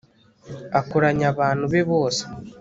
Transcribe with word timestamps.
akoranya 0.79 1.25
abantu 1.33 1.63
be 1.71 1.81
bose 1.91 2.21